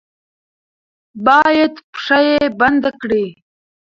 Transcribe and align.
با 1.25 1.39
ید 1.57 1.73
پښه 1.93 2.19
یې 2.27 2.43
بنده 2.59 2.91
کړي. 3.01 3.25